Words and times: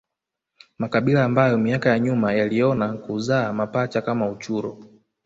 makabila 0.77 1.23
ambayo 1.25 1.57
miaka 1.57 1.89
ya 1.89 1.99
nyuma 1.99 2.33
yaliona 2.33 2.93
kuzaa 2.93 3.53
mapacha 3.53 4.01
kama 4.01 4.29
uchuro 4.29 4.79